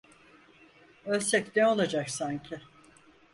[1.05, 2.61] Ölsek ne olacak sanki…